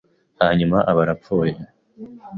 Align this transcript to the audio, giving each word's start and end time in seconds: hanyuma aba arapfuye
hanyuma 0.41 0.77
aba 0.89 1.01
arapfuye 1.03 1.53